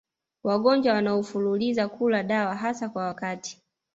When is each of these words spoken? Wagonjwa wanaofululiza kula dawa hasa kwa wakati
Wagonjwa 0.43 0.93
wanaofululiza 0.93 1.87
kula 1.89 2.23
dawa 2.23 2.55
hasa 2.55 2.89
kwa 2.89 3.03
wakati 3.03 3.61